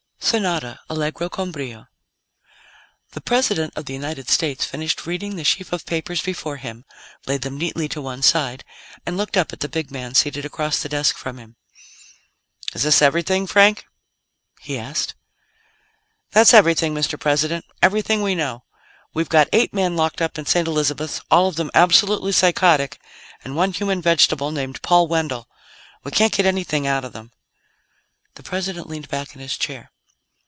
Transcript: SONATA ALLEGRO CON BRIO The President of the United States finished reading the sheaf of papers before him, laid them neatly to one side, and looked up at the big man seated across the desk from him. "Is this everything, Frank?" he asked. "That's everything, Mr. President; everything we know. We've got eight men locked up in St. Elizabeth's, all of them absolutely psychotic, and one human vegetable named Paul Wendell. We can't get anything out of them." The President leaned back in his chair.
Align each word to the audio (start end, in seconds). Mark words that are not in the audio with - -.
SONATA 0.23 0.79
ALLEGRO 0.89 1.29
CON 1.29 1.51
BRIO 1.51 1.87
The 3.11 3.19
President 3.19 3.73
of 3.75 3.83
the 3.83 3.91
United 3.93 4.29
States 4.29 4.63
finished 4.63 5.05
reading 5.05 5.35
the 5.35 5.43
sheaf 5.43 5.73
of 5.73 5.85
papers 5.85 6.21
before 6.21 6.55
him, 6.55 6.85
laid 7.25 7.41
them 7.41 7.57
neatly 7.57 7.89
to 7.89 8.01
one 8.01 8.21
side, 8.21 8.63
and 9.05 9.17
looked 9.17 9.35
up 9.35 9.51
at 9.51 9.59
the 9.59 9.67
big 9.67 9.91
man 9.91 10.15
seated 10.15 10.45
across 10.45 10.79
the 10.81 10.87
desk 10.87 11.17
from 11.17 11.37
him. 11.37 11.57
"Is 12.73 12.83
this 12.83 13.01
everything, 13.01 13.45
Frank?" 13.45 13.83
he 14.61 14.77
asked. 14.77 15.15
"That's 16.31 16.53
everything, 16.53 16.93
Mr. 16.93 17.19
President; 17.19 17.65
everything 17.81 18.21
we 18.21 18.33
know. 18.33 18.63
We've 19.13 19.27
got 19.27 19.49
eight 19.51 19.73
men 19.73 19.97
locked 19.97 20.21
up 20.21 20.37
in 20.39 20.45
St. 20.45 20.65
Elizabeth's, 20.67 21.19
all 21.29 21.49
of 21.49 21.57
them 21.57 21.71
absolutely 21.73 22.31
psychotic, 22.31 23.01
and 23.43 23.57
one 23.57 23.73
human 23.73 24.01
vegetable 24.01 24.51
named 24.51 24.81
Paul 24.81 25.09
Wendell. 25.09 25.49
We 26.05 26.11
can't 26.11 26.31
get 26.31 26.45
anything 26.45 26.87
out 26.87 27.03
of 27.03 27.11
them." 27.11 27.33
The 28.35 28.43
President 28.43 28.87
leaned 28.87 29.09
back 29.09 29.35
in 29.35 29.41
his 29.41 29.57
chair. 29.57 29.91